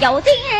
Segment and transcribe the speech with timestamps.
[0.00, 0.57] 有的人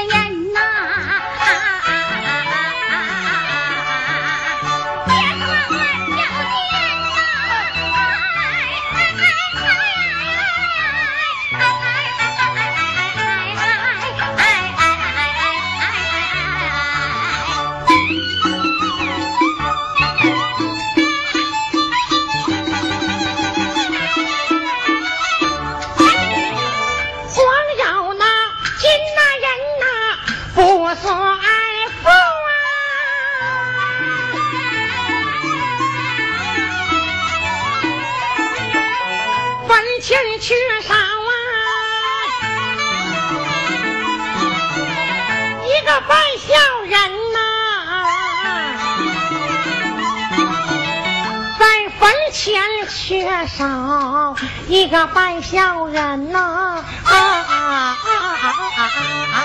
[53.09, 54.37] 缺少
[54.69, 56.39] 一个半孝人呐。
[56.39, 58.84] 啊啊啊啊啊啊
[59.33, 59.41] 啊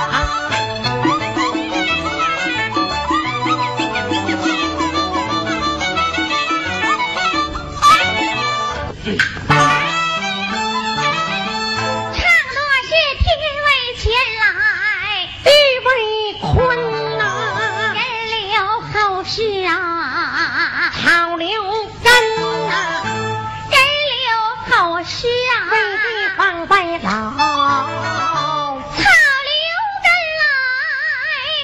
[0.00, 0.18] 啊
[0.86, 0.91] 啊。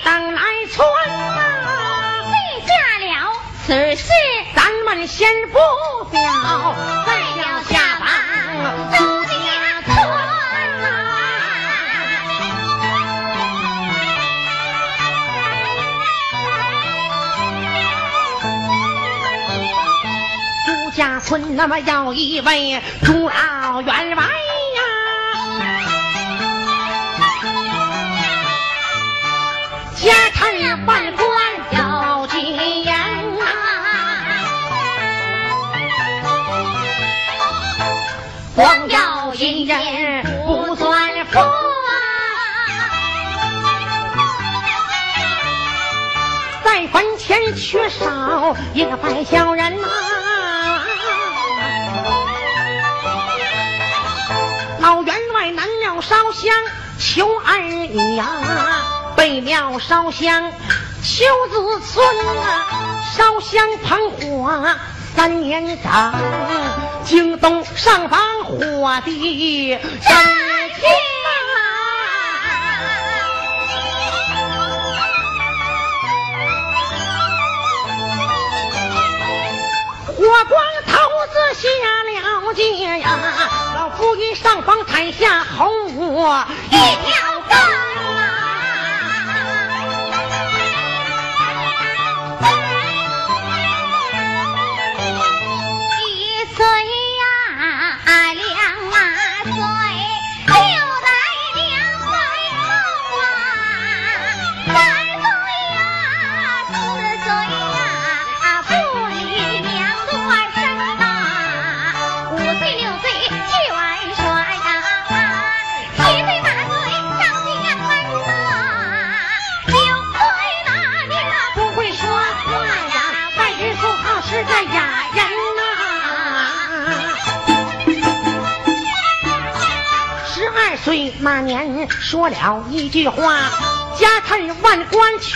[0.09, 0.41] 等来
[0.73, 2.33] 村啊，记
[2.67, 3.31] 下了
[3.67, 4.09] 此事，
[4.57, 5.59] 咱们先不
[6.11, 6.19] 表，
[7.05, 7.13] 再
[7.69, 8.09] 下往
[8.97, 8.97] 朱
[9.27, 9.37] 家
[9.85, 9.87] 村。
[20.65, 24.25] 朱家村那么有一位朱老员外。
[38.59, 41.47] 光要银人不算富啊，
[46.65, 49.87] 在坟前缺少一个白小人呐。
[54.81, 56.53] 老员外难料烧香
[56.99, 58.27] 求儿女呀，
[59.29, 60.51] 为庙烧香
[61.03, 62.03] 求子孙
[62.39, 64.75] 啊，烧香捧火
[65.15, 66.15] 三年长。
[67.05, 70.11] 京东上房火的真
[70.79, 70.89] 情
[80.07, 80.97] 火光头
[81.33, 81.69] 子下
[82.03, 82.63] 了界
[82.99, 83.19] 呀，
[83.75, 85.69] 老夫一上房台下红
[86.15, 87.28] 我一条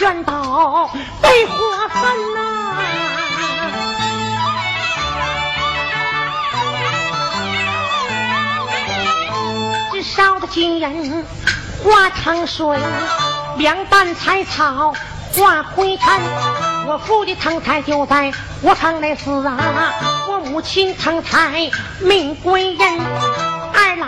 [0.02, 0.32] 全都
[1.20, 1.54] 被火
[1.88, 2.76] 焚呐。
[9.92, 11.24] 这烧的金人
[11.84, 12.76] 化成水，
[13.58, 14.92] 凉拌柴草
[15.36, 16.08] 化灰尘。
[16.88, 19.92] 我父的藤菜就在我城内死啊，
[20.28, 21.70] 我母亲藤菜
[22.00, 23.51] 命归阴。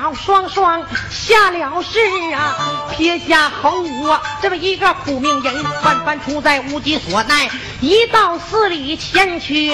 [0.02, 2.00] 老双双下了世
[2.34, 4.12] 啊，撇下后五
[4.42, 5.54] 这么一个苦命人，
[5.84, 7.48] 万般出在无计所奈，
[7.80, 9.72] 一到寺里前去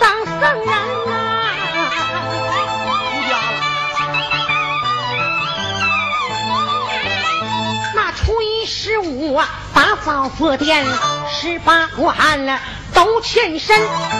[0.00, 0.72] 当僧人呐。
[7.94, 9.40] 那初一十五
[9.72, 10.84] 打扫佛殿，
[11.40, 12.58] 十八关了。
[12.94, 13.76] 都欠身，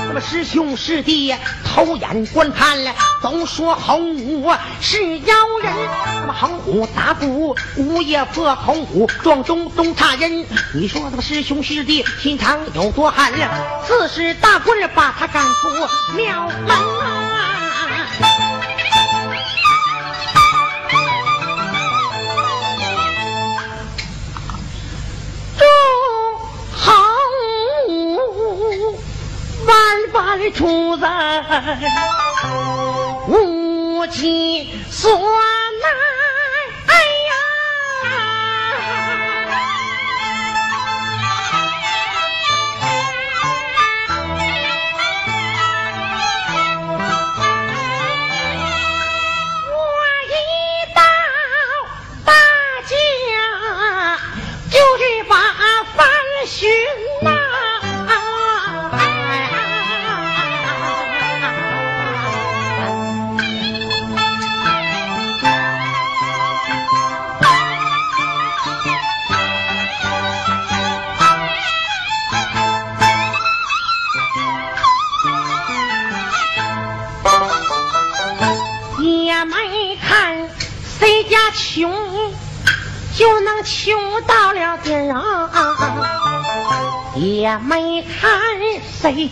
[0.06, 1.34] 那么师兄师弟
[1.64, 5.72] 偷眼观看了，都说红武是妖人。
[6.20, 10.44] 那么红虎打鼓，午夜破红虎撞钟东差人。
[10.74, 13.50] 你说那么师兄师弟心肠有多寒凉？
[13.86, 15.69] 四十大棍把他赶出
[16.16, 18.51] 庙门啊！
[30.50, 31.10] 出人
[33.28, 36.11] 无计所难。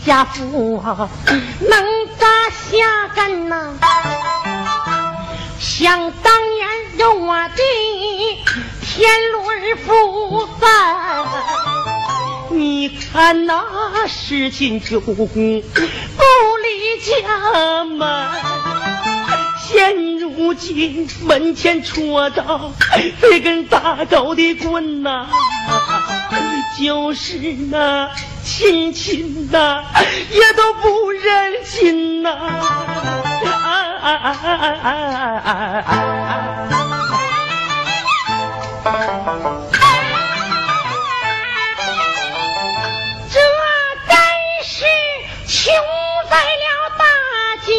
[0.03, 0.83] 谁家富
[1.61, 3.75] 能扎下根呐。
[5.59, 7.55] 想当年有我的
[8.81, 10.67] 天伦父在，
[12.51, 15.63] 你看那十斤九公不离
[17.05, 18.29] 家门。
[19.69, 22.73] 现如今门前戳着
[23.21, 25.27] 这根大高的棍呐，
[26.81, 27.37] 就是
[27.71, 28.11] 那
[28.53, 29.85] 亲亲呐
[30.29, 32.37] 也都不忍心呐。
[43.31, 43.39] 这
[44.09, 44.17] 真
[44.65, 44.85] 是
[45.47, 45.73] 穷
[46.29, 46.67] 在了
[46.99, 47.05] 大
[47.65, 47.71] 家。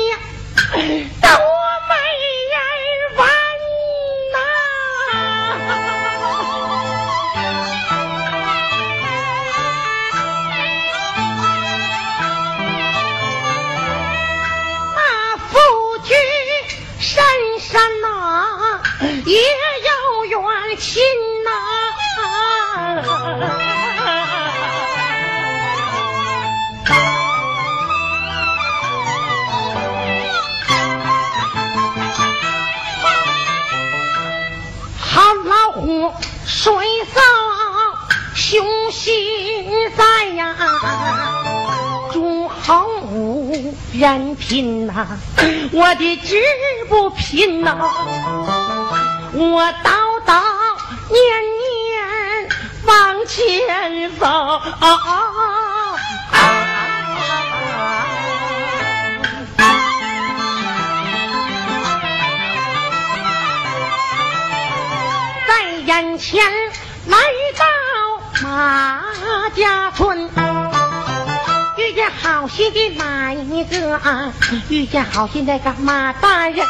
[45.71, 46.41] 我的志
[46.87, 47.77] 不拼呐。
[49.33, 50.41] 我叨叨
[51.09, 51.19] 念
[51.59, 52.49] 念
[52.85, 54.25] 往前走，
[65.47, 66.43] 在眼前
[67.07, 67.17] 来
[67.57, 67.65] 到
[68.43, 70.29] 马家村，
[72.21, 73.99] 好心的马一个，
[74.69, 76.65] 遇见好心那个马大人，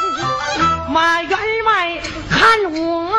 [0.89, 2.01] 马员外。
[2.29, 3.09] 看我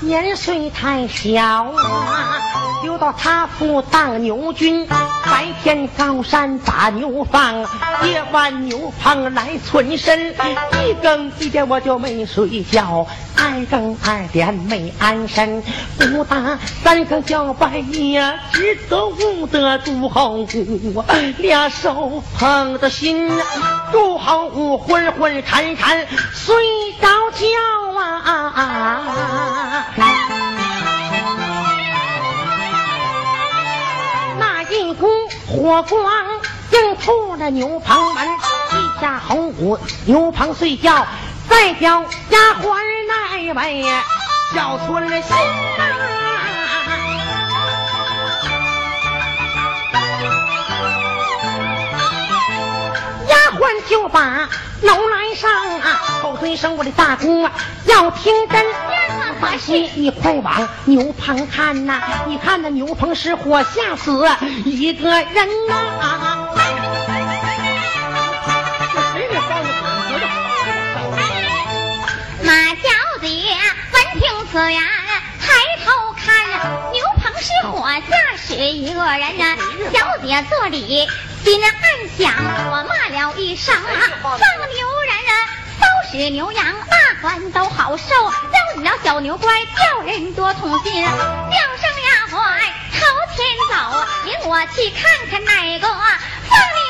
[0.00, 2.40] 年岁太小啊，
[2.82, 4.86] 留到他府当牛军，
[5.38, 7.60] 白天高山打牛放，
[8.02, 13.06] 夜晚牛棚来存身，一更一点我就没睡觉。
[13.36, 15.62] 二更二点没安身，
[15.96, 21.04] 不打三更叫半夜，只得悟得朱侯武，
[21.38, 23.30] 俩手捧着心，
[23.92, 26.56] 朱侯武昏昏沉沉睡
[27.00, 27.46] 着觉
[27.96, 29.86] 啊！
[35.50, 36.04] 火光
[36.72, 41.06] 映出了牛棚门，一下侯武牛棚睡觉。
[41.48, 42.76] 再叫丫鬟
[43.08, 43.82] 那位
[44.54, 45.36] 叫春心
[45.78, 45.82] 呐，
[53.28, 54.46] 丫鬟就把
[54.82, 55.50] 楼来上
[55.80, 57.50] 啊，后尊声我的大公啊，
[57.86, 58.66] 要听真。
[59.40, 64.28] 把心，你快往牛棚看呐，你看那牛棚失火吓死
[64.64, 65.74] 一个人呐。
[74.50, 74.82] 此言
[75.38, 75.52] 抬
[75.84, 76.34] 头看，
[76.90, 79.44] 牛棚失火，吓死一个人呐。
[79.92, 81.06] 小姐坐里
[81.44, 81.72] 心暗
[82.16, 82.32] 想，
[82.70, 83.84] 我骂了一声啊，
[84.22, 84.38] 放牛
[85.06, 85.17] 人
[86.10, 88.06] 是，牛羊，大官都好受。
[88.08, 91.04] 叫你那小牛乖，叫人多痛心。
[91.04, 91.12] 叫声
[92.08, 92.38] 丫鬟
[92.92, 93.04] 朝
[93.36, 93.74] 前走，
[94.24, 96.87] 领我去看看哪个放你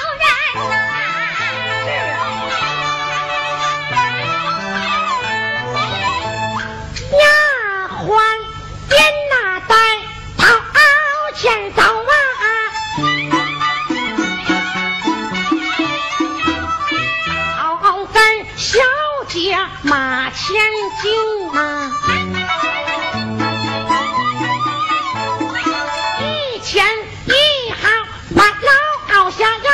[19.83, 20.61] 马前
[21.01, 21.13] 进
[21.53, 21.91] 啊，
[26.21, 26.85] 一前
[27.27, 27.33] 一
[27.71, 27.89] 后
[28.37, 28.71] 把老
[29.09, 29.71] 高下呀，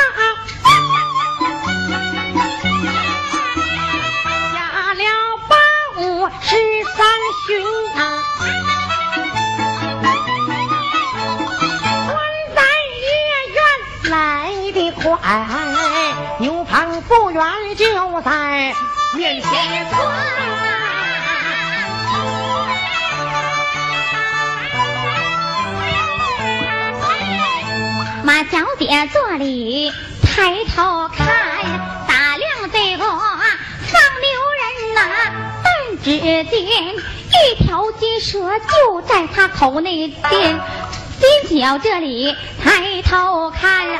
[4.53, 4.55] 下
[4.93, 5.03] 了
[5.49, 5.57] 八
[5.99, 6.55] 五十
[6.95, 6.97] 三
[7.47, 7.47] 巡
[7.97, 7.99] 啊，
[12.05, 12.15] 关
[12.55, 12.61] 在
[13.01, 13.03] 夜
[13.51, 13.57] 院
[14.11, 14.13] 来
[14.71, 15.03] 的快，
[16.39, 17.43] 牛棚不远
[17.75, 18.75] 就在。
[19.25, 19.49] 面前
[19.89, 19.99] 村，
[28.23, 29.91] 马小姐坐里
[30.21, 31.25] 抬头看，
[32.07, 34.29] 打量这个放牛
[34.61, 35.01] 人呐，
[35.63, 40.59] 半只见一条金蛇就在他口内边。
[41.49, 43.95] 金角这里抬头看，不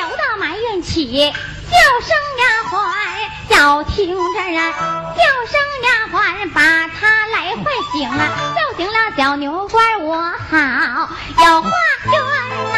[0.00, 1.32] 由得埋怨起，
[1.70, 2.74] 叫声丫鬟
[3.48, 4.72] 要听着啊，
[5.16, 8.22] 叫声丫鬟把他来唤醒了，
[8.54, 11.08] 叫醒了小牛倌，我好
[11.44, 11.70] 有话
[12.06, 12.14] 冤
[12.72, 12.76] 呐。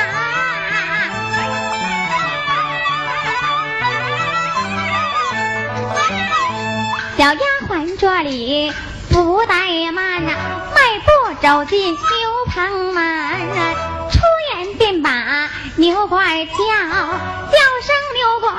[7.17, 8.73] 小丫鬟这里
[9.11, 10.33] 不怠慢呐，
[10.75, 11.99] 迈步走进牛
[12.53, 13.03] 棚门，
[14.11, 14.19] 出
[14.53, 16.53] 言便把牛怪叫，
[17.46, 17.46] 叫
[17.87, 18.51] 生六怪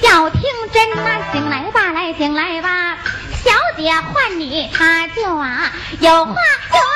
[0.00, 0.42] 要听
[0.72, 2.98] 真呐，醒来吧，来醒来吧，
[3.44, 6.95] 小姐唤你，他就啊有话说。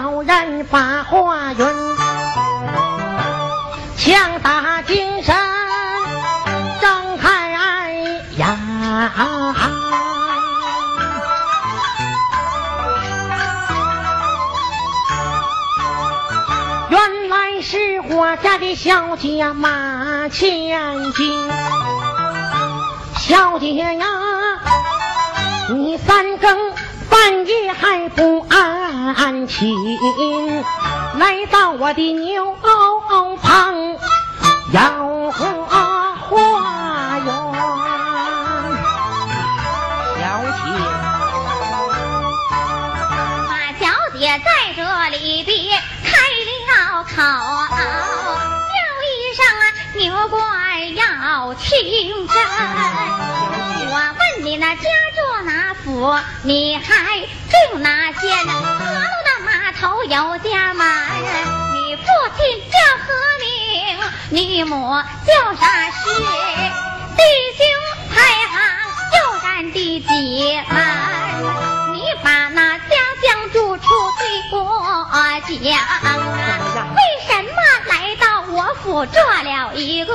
[0.00, 1.66] 旁有人把话云，
[3.98, 5.36] 强打精神，
[6.80, 7.50] 睁开
[8.34, 8.46] 眼。
[16.88, 21.50] 原来是我家的小姐马千金，
[23.18, 24.06] 小姐呀，
[25.68, 26.72] 你三更
[27.10, 28.79] 半夜还不安
[29.46, 29.74] 寝，
[31.18, 33.98] 来到我的牛棚
[34.72, 37.26] 要花花园，
[40.16, 40.22] 小
[40.56, 40.58] 姐。
[43.48, 43.82] 马小
[44.18, 44.78] 姐在这
[45.16, 45.50] 里别
[46.04, 46.08] 开
[46.46, 46.50] 了
[47.04, 48.74] 口，叫
[49.06, 49.62] 一声啊，
[49.96, 50.38] 牛怪
[50.94, 51.00] 要
[51.54, 51.68] 听
[52.28, 52.34] 真。
[53.92, 54.82] 我问你那家
[55.42, 58.44] 哪府，你还住哪县？
[58.46, 60.86] 河路的码头有家门，
[61.74, 62.02] 你父
[62.36, 63.98] 亲叫何名？
[64.30, 65.98] 你母叫啥氏？
[67.16, 67.22] 弟
[67.56, 67.60] 兄
[68.14, 68.14] 排
[68.46, 68.54] 行
[69.14, 70.06] 又占第几
[70.68, 70.76] 门？
[71.94, 73.84] 你把那家乡住处
[74.18, 74.22] 对
[74.58, 75.50] 我讲，
[76.94, 77.50] 为什么
[77.86, 80.14] 来到我府做了一个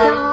[0.00, 0.29] 家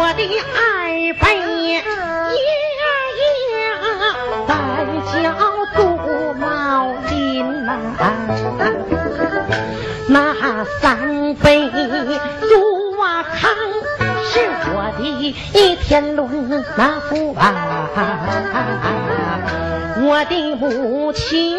[0.00, 0.22] 我的
[0.56, 0.58] 二
[1.20, 1.24] 辈
[1.62, 1.82] 爷爷
[4.48, 4.50] 在
[5.12, 5.12] 叫
[5.76, 5.78] 杜
[6.40, 6.40] 茂
[7.10, 7.70] 林呐、
[10.08, 13.50] 那三辈朱瓦康
[14.24, 14.32] 是
[14.72, 15.04] 我的
[15.52, 17.44] 一天伦那父啊，
[20.00, 21.58] 我的母亲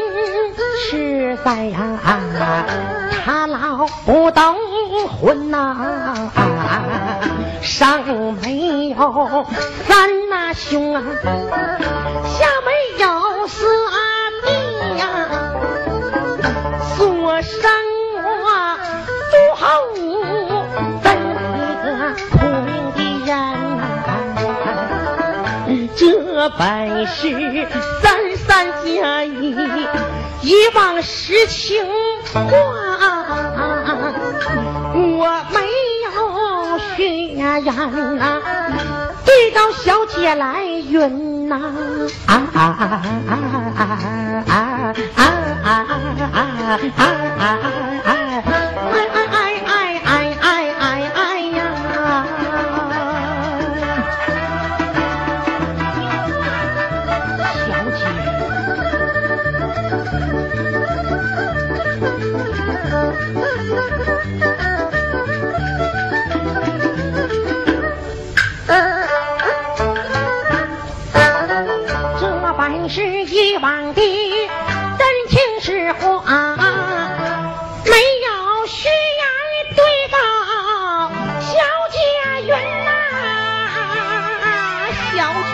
[0.89, 1.77] 实在呀、
[3.23, 4.55] 她老不懂
[5.21, 6.50] 婚呐、
[7.61, 8.03] 上
[8.41, 9.45] 没有
[9.87, 12.71] 三那兄啊，下没
[13.03, 13.97] 有四阿
[14.45, 14.47] 弟
[14.97, 15.03] 呀，
[16.95, 17.53] 所生
[18.15, 18.19] 我
[19.31, 19.61] 不好
[19.95, 19.99] 武，
[21.03, 21.05] 怎
[21.57, 21.85] 一个
[22.31, 22.33] 苦
[22.65, 23.29] 命的人
[23.77, 23.79] 呐、
[25.95, 25.99] 这
[26.57, 26.59] 本
[27.07, 27.13] 是
[28.01, 28.03] 三
[28.37, 28.49] 三
[28.83, 29.55] 加一，
[30.41, 31.85] 一往实情
[32.33, 32.41] 话，
[34.93, 35.21] 我
[35.53, 35.60] 们。
[37.01, 38.39] 有血缘呐，
[39.25, 41.55] 对到小姐来云呐，
[42.27, 43.33] 啊啊啊啊
[43.67, 43.83] 啊
[44.47, 44.55] 啊
[45.15, 45.69] 啊啊
[46.31, 47.45] 啊
[48.05, 48.20] 啊！
[72.61, 74.01] 本是一往的
[74.99, 76.55] 真情实话，
[77.85, 79.25] 没有虚言
[79.75, 80.19] 对到
[81.41, 81.57] 小
[81.89, 81.97] 姐
[82.43, 82.49] 云
[82.85, 82.91] 呐、
[84.43, 84.45] 啊，
[85.11, 85.51] 小姐，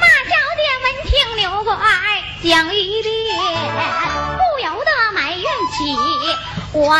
[0.00, 1.76] 那小姐闻听刘怪
[2.42, 3.12] 讲一遍，
[4.38, 5.78] 不由得埋怨起
[6.72, 6.96] 我。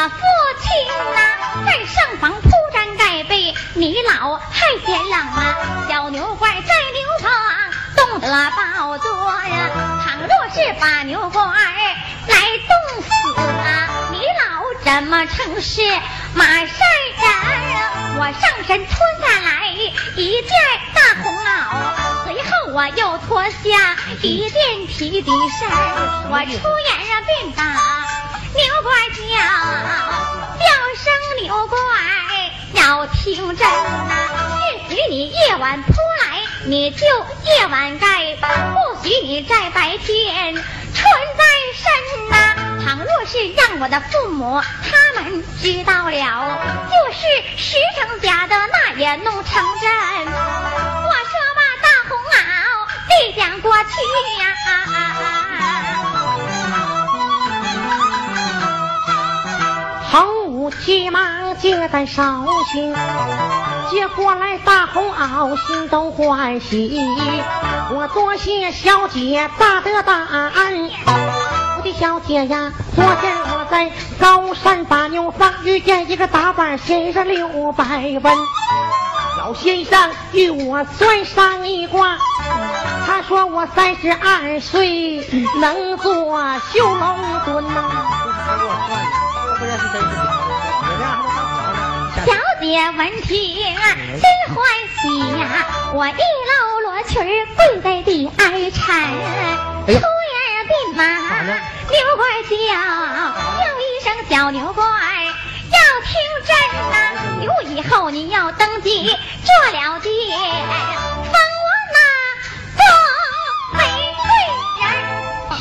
[5.89, 7.31] 小牛怪在牛棚
[7.97, 9.09] 冻得抱坐
[9.45, 9.71] 呀。
[10.05, 12.37] 倘若是把牛怪来
[12.69, 15.81] 冻死啊，你老怎么成是
[16.35, 17.27] 马善人？
[18.19, 20.51] 我上身脱下来一件
[20.95, 25.71] 大红袄，随后我又脱下一件皮底衫，
[26.31, 27.63] 我出言啊便打。
[28.55, 29.21] 牛怪叫，
[30.59, 30.65] 叫
[30.97, 31.05] 声
[31.43, 31.77] 牛怪
[32.73, 34.15] 要听真呐，
[35.09, 38.47] 你夜晚扑来，你就夜晚盖；不
[39.03, 40.65] 许你在白天穿
[41.39, 42.35] 在身呐。
[42.85, 46.59] 倘若是让我的父母他们知道了，
[46.91, 47.21] 就是
[47.57, 49.91] 实成假的，那也弄成真。
[50.27, 52.37] 我说吧，大红袄
[53.09, 53.81] 递将过去
[54.41, 54.45] 呀。
[60.85, 62.23] 急忙接在手
[62.73, 62.95] 心，
[63.91, 67.01] 接过来大红袄，心中欢喜。
[67.95, 77.85] 我多谢小姐大德大恩，我的小姐呀，昨天我在高山把牛放遇见一个打板先生刘百
[78.23, 78.37] 文，
[79.39, 82.19] 老先生与我算上一卦，
[83.07, 85.25] 他说我三十二岁
[85.61, 87.85] 能做绣龙墩呐。
[89.59, 90.36] 不认识真是小
[92.59, 93.75] 姐闻听心
[94.55, 94.65] 欢
[94.99, 97.23] 喜呀，我一搂罗裙
[97.55, 99.13] 跪在地哀缠，
[99.87, 100.01] 出言
[100.67, 101.05] 便骂
[101.43, 102.55] 牛怪叫，
[103.59, 106.09] 叫一声小牛怪要听
[106.47, 106.51] 真
[106.91, 106.95] 呐，
[107.41, 109.15] 牛以后你要登基做
[109.73, 110.11] 了爹，
[111.25, 111.99] 封我那
[112.77, 112.81] 做
[113.77, 113.79] 媒
[114.23, 114.25] 贵
[114.81, 114.85] 人。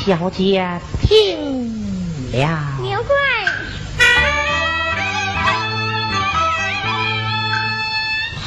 [0.06, 1.06] 小姐听
[2.32, 2.44] 了。
[2.80, 3.14] 牛怪。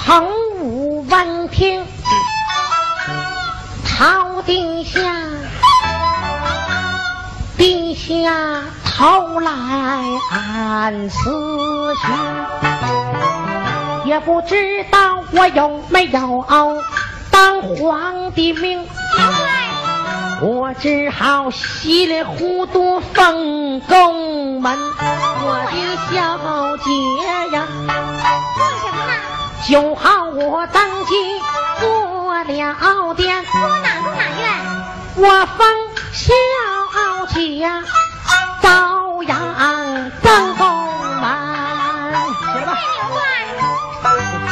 [0.10, 0.26] 横
[0.60, 1.86] 武闻听，
[3.86, 5.00] 朝地下，
[7.56, 9.52] 低下头来
[10.32, 12.08] 暗思绪，
[14.10, 16.43] 也不知道我有没有
[17.30, 18.84] 当皇帝命，
[20.41, 24.76] 我只好稀里糊涂奉公门，
[25.43, 25.78] 我的
[26.12, 26.89] 小姐
[27.56, 27.67] 呀。
[29.69, 31.39] 就好我登基
[31.79, 34.49] 做了殿，我哪中哪院？
[35.15, 35.60] 我封
[36.12, 36.34] 小
[37.27, 37.69] 姐
[38.63, 40.65] 朝阳正宫
[41.21, 41.23] 门。
[42.34, 42.73] 起来吧，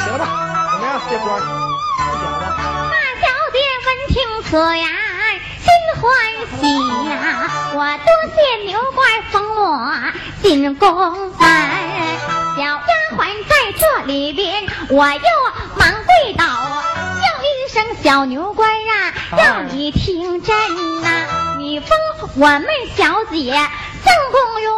[0.03, 0.23] 起来吧，
[0.69, 1.25] 怎么样，这官？
[2.91, 4.85] 大小姐闻听此言，
[5.63, 5.65] 心
[5.99, 6.05] 欢
[6.61, 6.61] 喜
[7.09, 7.17] 呀！
[7.73, 9.01] 我多谢牛怪
[9.31, 9.65] 封我
[10.43, 11.41] 进宫门。
[12.55, 12.61] 小
[13.11, 15.19] 丫鬟在这里边，我又
[15.77, 20.55] 忙跪倒，叫一声小牛官啊，要你听真
[21.01, 21.55] 呐！
[21.57, 21.97] 你封
[22.35, 23.51] 我们小姐
[24.03, 24.69] 正宫院，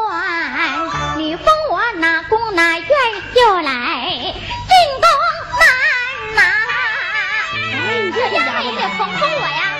[1.17, 2.87] 你封我哪宫哪院
[3.35, 5.07] 又来进宫
[5.59, 5.63] 门
[6.35, 6.41] 呐？
[8.13, 9.78] 小丫鬟也得封封我呀！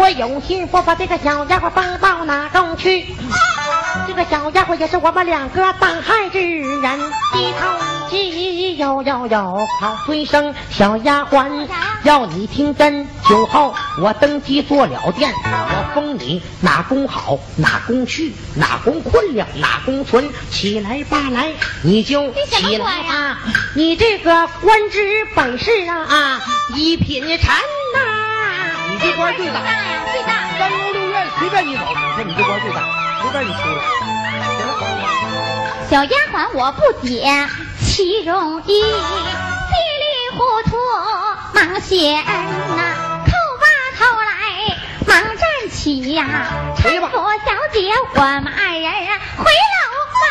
[0.00, 3.04] 我有心不把这个小家伙放到哪中去？
[4.08, 6.98] 这个小家伙也是我们两个当害之人，
[7.34, 11.68] 一头鸡呦呦呦好催生小丫鬟，
[12.04, 21.50] 要你听真，酒后我登基做了殿，我封你哪宫好哪宫去，哪宫困了哪宫存，起来吧来，
[21.82, 23.38] 你就起来吧，
[23.76, 26.40] 你这个官职本事啊，
[26.74, 28.19] 一品臣呐、你
[29.02, 30.32] 这官最大呀，最大。
[30.58, 31.82] 三宫六院随便你走，
[32.14, 32.80] 说你这官最大，
[33.22, 33.82] 随便你出来。
[35.90, 37.48] 小丫鬟我不解
[37.80, 40.04] 其容易，稀里
[40.36, 40.76] 糊涂
[41.52, 42.24] 忙谢恩
[42.76, 42.80] 呐，
[43.26, 43.66] 叩把
[43.98, 44.30] 头来
[45.06, 48.92] 忙站起呀，回吧搀扶小姐我们二人
[49.36, 49.80] 回楼
[50.20, 50.22] 房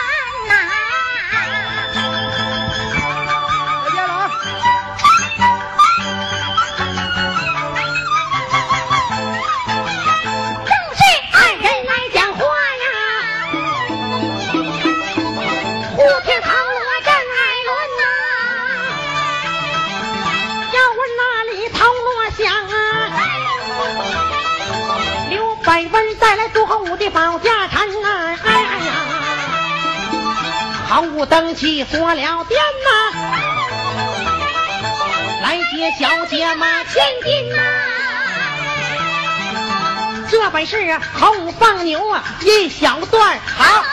[31.80, 32.90] 武登基锁了电呐、
[35.42, 37.62] 来接小姐马千金呐、
[40.30, 43.86] 这本事啊，洪武放牛啊，一小段好，